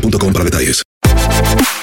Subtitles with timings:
[0.00, 0.82] boostmobile.com para detalles.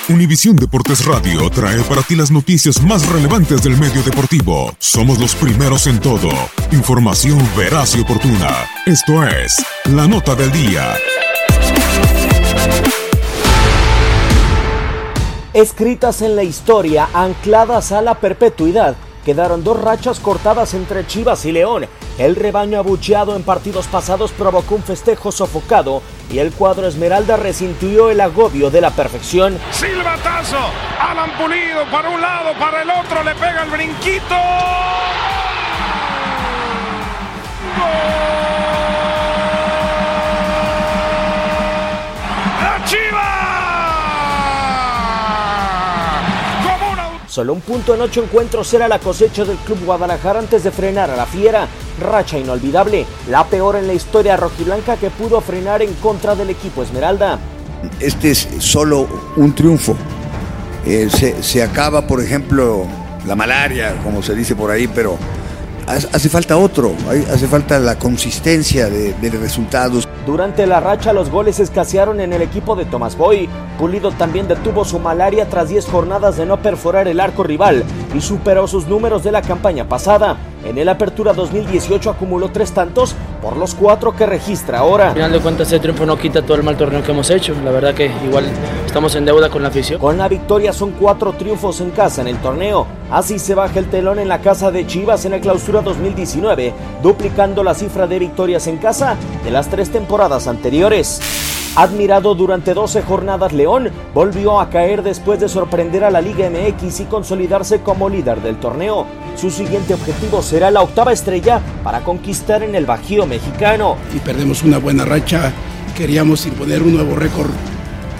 [0.09, 4.75] Univisión Deportes Radio trae para ti las noticias más relevantes del medio deportivo.
[4.77, 6.29] Somos los primeros en todo.
[6.71, 8.49] Información veraz y oportuna.
[8.85, 10.93] Esto es La Nota del Día.
[15.53, 21.51] Escritas en la historia, ancladas a la perpetuidad, quedaron dos rachas cortadas entre Chivas y
[21.51, 21.87] León.
[22.17, 28.09] El rebaño abucheado en partidos pasados provocó un festejo sofocado y el cuadro Esmeralda resintió
[28.09, 29.57] el agobio de la perfección.
[29.71, 30.57] Silbatazo,
[30.99, 34.35] Alan Pulido para un lado, para el otro, le pega el brinquito.
[47.33, 51.09] Solo un punto en ocho encuentros era la cosecha del Club Guadalajara antes de frenar
[51.09, 51.67] a la fiera.
[51.99, 56.83] Racha inolvidable, la peor en la historia rojiblanca que pudo frenar en contra del equipo
[56.83, 57.39] Esmeralda.
[57.99, 59.97] Este es solo un triunfo.
[60.85, 62.85] Eh, se, se, acaba, por ejemplo,
[63.25, 65.17] la malaria, como se dice por ahí, pero
[65.87, 66.95] hace falta otro,
[67.33, 70.02] hace falta la consistencia de, de resultados.
[70.25, 73.49] Durante la racha los goles escasearon en el equipo de Tomás Boy.
[73.77, 77.83] Pulido también detuvo su malaria tras 10 jornadas de no perforar el arco rival
[78.15, 80.37] y superó sus números de la campaña pasada.
[80.63, 85.09] En el Apertura 2018 acumuló tres tantos por los cuatro que registra ahora.
[85.09, 87.53] Al final de cuentas ese triunfo no quita todo el mal torneo que hemos hecho.
[87.65, 88.45] La verdad que igual
[88.85, 89.99] estamos en deuda con la afición.
[89.99, 92.87] Con la victoria son cuatro triunfos en casa en el torneo.
[93.11, 97.63] Así se baja el telón en la casa de Chivas en la clausura 2019, duplicando
[97.63, 101.42] la cifra de victorias en casa de las tres temporadas anteriores.
[101.75, 106.99] Admirado durante 12 jornadas, León volvió a caer después de sorprender a la Liga MX
[106.99, 109.07] y consolidarse como líder del torneo.
[109.35, 113.97] Su siguiente objetivo será la octava estrella para conquistar en el Bajío mexicano.
[114.15, 115.51] Y perdemos una buena racha,
[115.97, 117.49] queríamos imponer un nuevo récord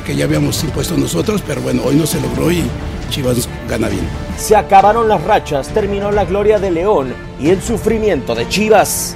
[0.03, 2.63] que ya habíamos impuesto nosotros, pero bueno, hoy no se logró y
[3.11, 4.07] Chivas gana bien.
[4.35, 9.15] Se acabaron las rachas, terminó la gloria de León y el sufrimiento de Chivas.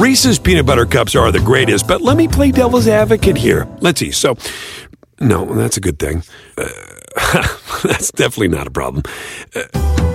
[0.00, 3.68] Reese's peanut butter cups are the greatest, but let me play devil's advocate here.
[3.80, 4.10] Let's see.
[4.10, 4.34] So,
[5.20, 6.22] no, that's a good thing.
[6.56, 6.70] Uh,
[7.84, 9.02] that's definitely not a problem.
[9.54, 9.64] Uh,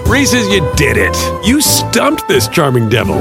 [0.07, 1.15] Reese's, you did it.
[1.45, 3.19] You stumped this charming devil.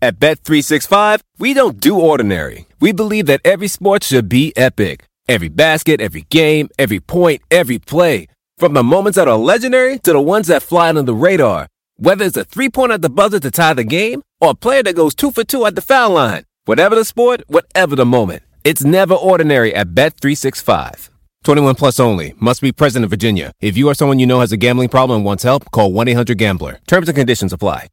[0.00, 2.64] At Bet365, we don't do ordinary.
[2.80, 5.04] We believe that every sport should be epic.
[5.28, 8.28] Every basket, every game, every point, every play.
[8.56, 11.68] From the moments that are legendary to the ones that fly under the radar.
[11.98, 14.82] Whether it's a three pointer at the buzzer to tie the game or a player
[14.82, 16.44] that goes two for two at the foul line.
[16.66, 18.42] Whatever the sport, whatever the moment.
[18.64, 21.08] It's never ordinary at Bet365.
[21.44, 22.34] 21 plus only.
[22.38, 23.52] Must be present in Virginia.
[23.60, 26.08] If you or someone you know has a gambling problem and wants help, call 1
[26.08, 26.80] 800 Gambler.
[26.86, 27.88] Terms and conditions apply.